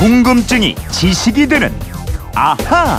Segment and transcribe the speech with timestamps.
[0.00, 1.70] 궁금증이 지식이 되는
[2.34, 2.96] 아하.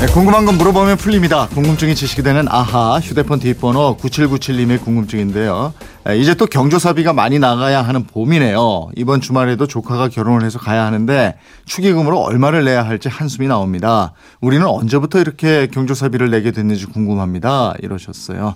[0.00, 1.48] 네, 궁금한 건 물어보면 풀립니다.
[1.48, 5.74] 궁금증이 지식이 되는 아하 휴대폰 뒷번호 9797님의 궁금증인데요.
[6.06, 8.88] 네, 이제 또 경조사비가 많이 나가야 하는 봄이네요.
[8.96, 11.36] 이번 주말에도 조카가 결혼을 해서 가야 하는데
[11.66, 14.14] 축의금으로 얼마를 내야 할지 한숨이 나옵니다.
[14.40, 17.74] 우리는 언제부터 이렇게 경조사비를 내게 됐는지 궁금합니다.
[17.82, 18.54] 이러셨어요.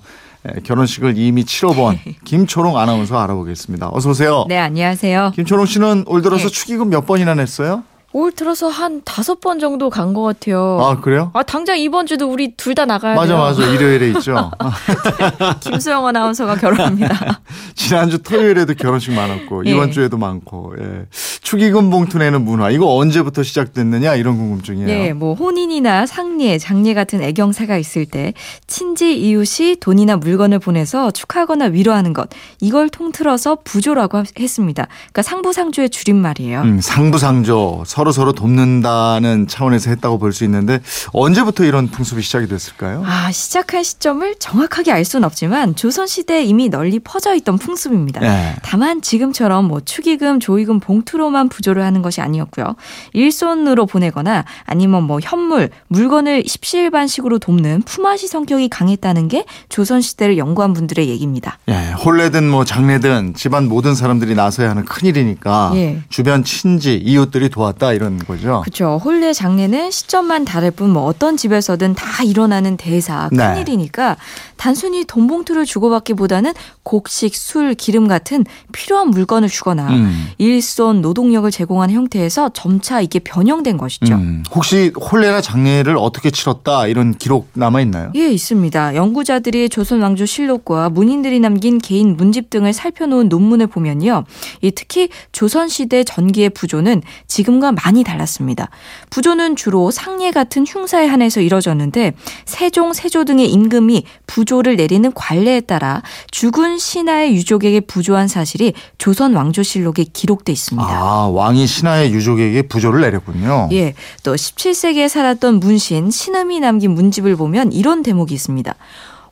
[0.55, 3.91] 네, 결혼식을 이미 치러본 김초롱 아나운서 알아보겠습니다.
[3.93, 4.45] 어서 오세요.
[4.49, 5.33] 네, 안녕하세요.
[5.35, 6.49] 김초롱 씨는 올 들어서 네.
[6.51, 7.83] 축의금 몇 번이나 냈어요?
[8.13, 10.79] 올 들어서 한 다섯 번 정도 간 것 같아요.
[10.81, 11.31] 아 그래요?
[11.35, 13.39] 아, 당장 이번 주도 우리 둘 다 나가야 맞아 돼요.
[13.39, 14.51] 맞아 일요일에 있죠.
[15.61, 17.41] 김수영 아나운서가 결혼합니다.
[17.75, 19.71] 지난주 토요일에도 결혼식 많았고 예.
[19.71, 21.07] 이번 주에도 많고 예.
[21.51, 24.89] 축의금 봉투 내는 문화 이거 언제부터 시작됐느냐 이런 궁금증이에요.
[24.89, 28.35] 예, 뭐 혼인이나 상례, 장례 같은 애경사가 있을 때
[28.67, 32.29] 친지 이웃이 돈이나 물건을 보내서 축하하거나 위로하는 것
[32.61, 34.89] 이걸 통틀어서 부조라고 하- 했습니다.
[35.13, 36.63] 그러니까 상부상조의 줄임말이에요.
[36.63, 40.81] 음, 상부상조 서로 서로 돕는다는 차원에서 했다고 볼 수 있는데
[41.13, 43.05] 언제부터 이런 풍습이 시작이 됐을까요?
[43.07, 48.21] 아, 시작한 시점을 정확하게 알 수는 없지만 조선 시대에 이미 널리 퍼져 있던 풍습입니다.
[48.25, 48.57] 예.
[48.65, 52.75] 다만 지금처럼 뭐 축의금, 조의금 봉투로만 부조를 하는 것이 아니었고요.
[53.13, 60.73] 일손으로 보내거나 아니면 뭐 현물, 물건을 십시일반식으로 돕는 품앗이 성격이 강했다는 게 조선 시대를 연구한
[60.73, 61.59] 분들의 얘기입니다.
[61.69, 66.03] 예, 혼례든 뭐 장례든 집안 모든 사람들이 나서야 하는 큰일이니까 예.
[66.09, 68.63] 주변 친지 이웃들이 도왔다 이런 거죠.
[68.65, 69.01] 그렇죠.
[69.05, 73.53] 혼례 장례는 시점만 다를 뿐 뭐 어떤 집에서든 다 일어나는 대사 네.
[73.53, 74.17] 큰일이니까
[74.57, 80.29] 단순히 돈 봉투를 주고받기보다는 곡식, 술, 기름 같은 필요한 물건을 주거나 음.
[80.39, 84.15] 일손 노동 력을 제공하는 형태에서 점차 이게 변형된 것이죠.
[84.15, 88.13] 음, 혹시 혼례나 장례를 어떻게 치렀다 이런 기록 남아 있나요?
[88.15, 88.95] 예, 있습니다.
[88.95, 94.25] 연구자들이 조선 왕조 실록과 문인들이 남긴 개인 문집 등을 살펴놓은 논문을 보면요.
[94.63, 98.69] 이 특히 조선 시대 전기의 부조는 지금과 많이 달랐습니다.
[99.11, 106.03] 부조는 주로 상례 같은 흉사에 한해서 이뤄졌는데 세종, 세조 등의 임금이 부조를 내리는 관례에 따라
[106.31, 110.89] 죽은 신하의 유족에게 부조한 사실이 조선 왕조 실록에 기록돼 있습니다.
[110.89, 113.69] 아, 왕이 신하의 유족에게 부조를 내렸군요.
[113.73, 118.75] 예, 또 17세기에 살았던 문신 신음이 남긴 문집을 보면 이런 대목이 있습니다.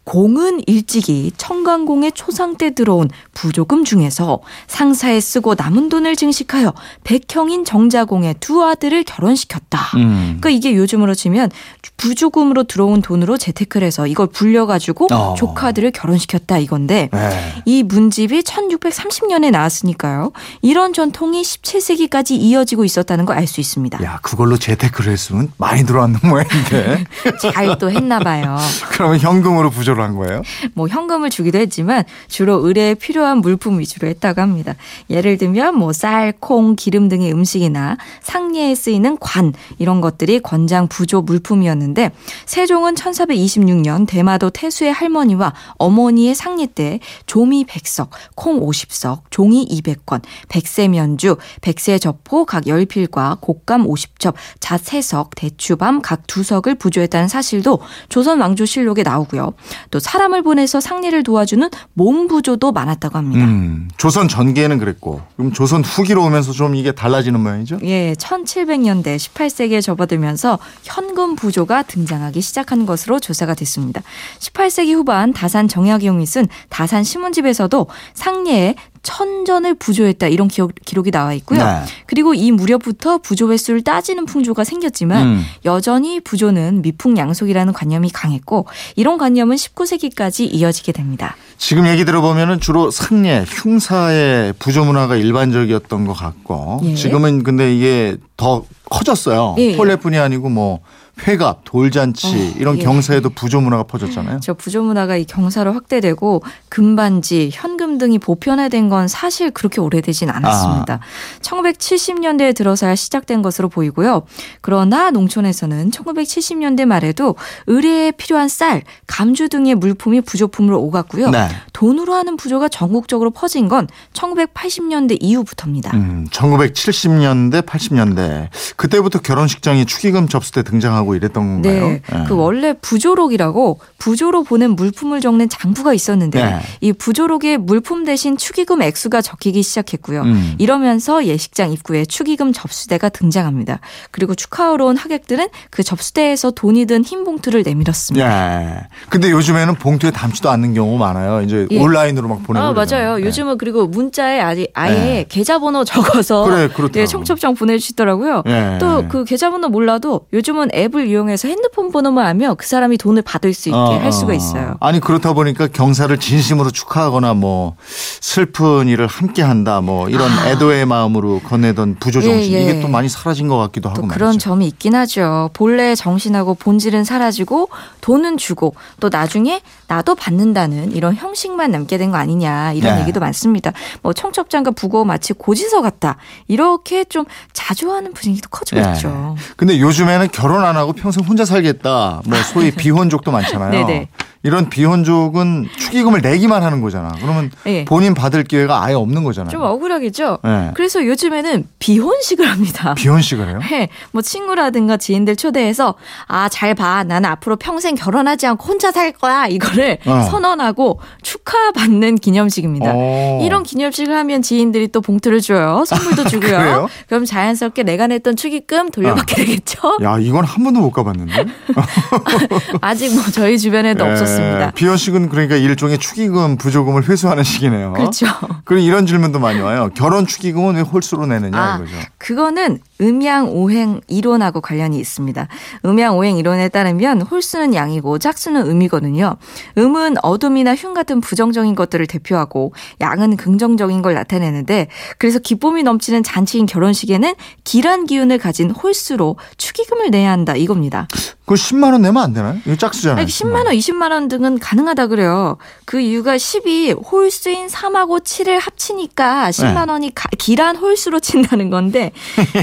[0.04, 6.72] 공은 일찍이 청강공의 초상 때 들어온 부조금 중에서 상사에 쓰고 남은 돈을 증식하여
[7.04, 9.78] 백형인 정자공의 두 아들을 결혼시켰다.
[9.96, 10.38] 음.
[10.40, 11.50] 그러니까 이게 요즘으로 치면
[11.96, 15.34] 부조금으로 들어온 돈으로 재테크를 해서 이걸 불려가지고 어.
[15.36, 17.62] 조카들을 결혼시켰다 이건데 네.
[17.64, 20.32] 이 문집이 1630년에 나왔으니까요.
[20.62, 24.02] 이런 전통이 17세기까지 이어지고 있었다는 걸 알 수 있습니다.
[24.04, 27.04] 야, 그걸로 재테크를 했으면 많이 들어왔는 모양인데.
[27.52, 28.56] 잘 또 했나 봐요.
[28.90, 30.42] 그러면 현금으로 부조 를한 거예요?
[30.74, 34.74] 뭐 현금을 주기도 했지만 주로 의뢰에 필요한 물품 위주로 했다고 합니다.
[35.10, 41.22] 예를 들면 뭐 쌀, 콩, 기름 등의 음식이나 상례에 쓰이는 관 이런 것들이 권장 부조
[41.22, 42.10] 물품이었는데
[42.46, 50.88] 세종은 1426년 대마도 태수의 할머니와 어머니의 상례 때 조미 100석, 콩 50석, 종이 200권, 백세
[50.88, 58.40] 면주, 백세 저포 각 10필과 곶감 50첩, 잣 3석, 대추밤 각 2석을 부조했다는 사실도 조선
[58.40, 59.54] 왕조실록에 나오고요.
[59.90, 63.44] 또 사람을 보내서 상례를 도와주는 몸부조도 많았다고 합니다.
[63.44, 67.78] 음, 조선 전기에는 그랬고, 그럼 조선 후기로 오면서 좀 이게 달라지는 모양이죠?
[67.84, 74.02] 예, 1700년대 18세기에 접어들면서 현금 부조가 등장하기 시작한 것으로 조사가 됐습니다.
[74.38, 81.64] 18세기 후반 다산 정약용이 쓴 다산 신문집에서도 상례에 천전을 부조했다 이런 기록, 기록이 나와 있고요.
[81.64, 81.82] 네.
[82.06, 85.44] 그리고 이 무렵부터 부조 횟수를 따지는 풍조가 생겼지만 음.
[85.64, 88.66] 여전히 부조는 미풍양속이라는 관념이 강했고
[88.96, 91.36] 이런 관념은 19세기까지 이어지게 됩니다.
[91.58, 96.94] 지금 얘기 들어보면은 주로 상례, 흉사의 부조 문화가 일반적이었던 것 같고, 예.
[96.94, 99.54] 지금은 근데 이게 더 커졌어요.
[99.58, 99.74] 예.
[99.76, 100.80] 혼례뿐이 아니고 뭐
[101.26, 102.82] 회갑, 돌잔치 어, 이런 예.
[102.82, 104.40] 경사에도 부조 문화가 퍼졌잖아요.
[104.40, 111.00] 저 부조 문화가 이 경사로 확대되고 금반지, 현금 등이 보편화된 건 사실 그렇게 오래되진 않았습니다.
[111.40, 114.22] 1970년대에 들어서야 시작된 것으로 보이고요.
[114.60, 117.36] 그러나 농촌에서는 1970년대 말에도
[117.66, 121.30] 의뢰에 필요한 쌀, 감주 등의 물품이 부조품으로 오갔고요.
[121.30, 121.48] 네.
[121.72, 125.96] 돈으로 하는 부조가 전국적으로 퍼진 건 1980년대 이후부터입니다.
[125.96, 131.88] 음, 1970년대, 80년대 그때부터 결혼식장이 축의금 접수 때 등장하고 나고 이랬던 건가요?
[131.88, 132.02] 네.
[132.26, 136.60] 그 원래 부조록이라고 부조로 보낸 물품을 적는 장부가 있었는데 네.
[136.80, 140.22] 이 부조록에 물품 대신 축의금 액수가 적히기 시작했고요.
[140.22, 140.54] 음.
[140.58, 143.80] 이러면서 예식장 입구에 축의금 접수대가 등장합니다.
[144.10, 148.24] 그리고 축하하러 온 하객들은 그 접수대에서 돈이 든 흰 봉투를 내밀었습니다.
[148.26, 148.80] 예.
[149.10, 151.42] 근데 요즘에는 봉투에 담지도 않는 경우 많아요.
[151.42, 151.78] 이제 예.
[151.78, 152.64] 온라인으로 막 보내고.
[152.64, 153.20] 아, 맞아요.
[153.20, 153.24] 예.
[153.26, 155.26] 요즘은 그리고 문자에 아예, 아예 네.
[155.28, 157.00] 계좌번호 적어서 그래, 그렇더라고.
[157.00, 158.44] 예, 청첩장 보내주시더라고요.
[158.46, 158.78] 예.
[158.80, 163.76] 또그 계좌번호 몰라도 요즘은 앱을 이용해서 핸드폰 번호만 하면 그 사람이 돈을 받을 수 있게
[163.76, 164.34] 어, 할 수가 어.
[164.34, 164.76] 있어요.
[164.80, 167.74] 아니 그렇다 보니까 경사를 진심으로 축하하거나 뭐
[168.20, 172.58] 슬픈 일을 함께한다 뭐 이런 애도의 마음으로 건네던 부조 정신 아.
[172.58, 172.70] 예, 예.
[172.70, 174.18] 이게 또 많이 사라진 것 같기도 하고 또 말이죠.
[174.18, 175.50] 그런 점이 있긴 하죠.
[175.52, 177.68] 본래의 정신하고 본질은 사라지고
[178.00, 183.00] 돈은 주고 또 나중에 나도 받는다는 이런 형식만 남게 된 거 아니냐 이런 네.
[183.02, 183.72] 얘기도 많습니다.
[184.02, 186.16] 뭐 청첩장과 부고 마치 고지서 같다
[186.48, 187.24] 이렇게 좀
[187.54, 188.92] 자조하는 분위기도 커지고 예.
[188.92, 189.34] 있죠.
[189.56, 192.22] 근데 요즘에는 결혼 안 하고 평생 혼자 살겠다.
[192.26, 193.70] 뭐 소위 비혼족도 많잖아요.
[193.70, 194.08] 네네.
[194.44, 197.12] 이런 비혼족은 축의금을 내기만 하는 거잖아.
[197.20, 197.84] 그러면 예.
[197.86, 199.50] 본인 받을 기회가 아예 없는 거잖아요.
[199.50, 200.38] 좀 억울하겠죠.
[200.46, 200.70] 예.
[200.74, 202.94] 그래서 요즘에는 비혼식을 합니다.
[202.94, 203.58] 비혼식을 해요?
[203.70, 205.94] 네, 뭐 친구라든가 지인들 초대해서
[206.28, 210.20] 아 잘 봐, 나는 앞으로 평생 결혼하지 않고 혼자 살 거야 이거를 어.
[210.30, 212.92] 선언하고 축하받는 기념식입니다.
[212.94, 213.40] 오.
[213.42, 216.88] 이런 기념식을 하면 지인들이 또 봉투를 줘요, 선물도 주고요.
[217.08, 219.98] 그럼 자연스럽게 내가 냈던 축의금 돌려받게 되겠죠.
[220.02, 221.46] 야, 이건 한 번도 못 가봤는데.
[222.82, 224.70] 아직 뭐 저희 주변에도 예, 없었 습니다.
[224.72, 227.92] 비혼식은 그러니까 일종의 축의금, 부조금을 회수하는 식이네요.
[227.92, 228.26] 그렇죠.
[228.64, 229.90] 그리고 이런 질문도 많이 와요.
[229.94, 231.96] 결혼 축의금은 왜 홀수로 내느냐 아, 이거죠.
[232.18, 235.48] 그거는 음양 오행 이론하고 관련이 있습니다.
[235.84, 239.36] 음양 오행 이론에 따르면 홀수는 양이고 짝수는 음이거든요.
[239.76, 244.88] 음은 어둠이나 흉 같은 부정적인 것들을 대표하고 양은 긍정적인 걸 나타내는데
[245.18, 247.34] 그래서 기쁨이 넘치는 잔치인 결혼식에는
[247.64, 251.08] 길한 기운을 가진 홀수로 축의금을 내야 한다 이겁니다.
[251.44, 252.56] 그거 10만 원 내면 안 되나요?
[252.64, 253.18] 이거 짝수잖아요.
[253.20, 255.58] 아니, 10만 원, 20만 원 등은 가능하다 그래요.
[255.84, 259.92] 그 이유가 10이 홀수인 3하고 7을 합치니까 10만 네.
[259.92, 262.12] 원이 가- 길한 홀수로 친다는 건데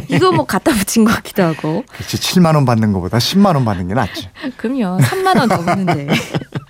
[0.09, 1.83] 이거 뭐 갖다 붙인 것 같기도 하고.
[1.93, 2.17] 그렇지.
[2.17, 4.29] 7만 원 받는 것보다 10만 원 받는 게 낫지.
[4.57, 4.97] 그럼요.
[4.99, 6.07] 3만 원 더 붙는데.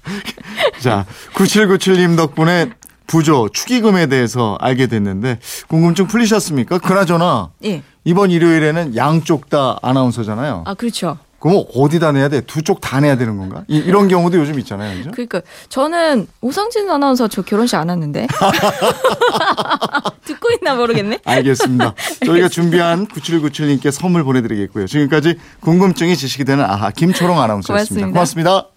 [0.84, 1.06] 자,
[1.36, 2.72] 9797님 덕분에
[3.08, 6.80] 부조 축의금에 대해서 알게 됐는데 궁금증 풀리셨습니까?
[6.80, 7.84] 그나저나 예.
[8.04, 10.64] 이번 일요일에는 양쪽 다 아나운서잖아요.
[10.66, 11.18] 아, 그렇죠.
[11.42, 12.42] 그럼 어디다 내야 돼?
[12.42, 13.64] 두 쪽 다 내야 되는 건가?
[13.68, 14.96] 이, 런 경우도 요즘 있잖아요.
[14.98, 15.12] 그죠?
[15.12, 18.28] 그러니까 저는 오상진 아나운서 저 결혼식 안 왔는데.
[20.26, 21.20] 듣고 있나 모르겠네.
[21.26, 21.94] 알겠습니다.
[22.26, 24.88] 저희가 준비한 9797님께 선물 보내드리겠고요.
[24.88, 28.08] 지금까지 궁금증이 지식이 되는 아하 김초롱 아나운서였습니다.
[28.08, 28.52] 고맙습니다.
[28.52, 28.71] 고맙습니다.